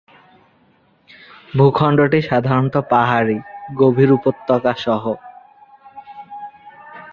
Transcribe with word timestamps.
ভূখণ্ডটি 1.57 2.19
সাধারণত 2.21 2.75
পাহাড়ি, 2.91 3.37
গভীর 3.75 4.09
উপত্যকা 4.17 4.73
সহ। 4.77 5.03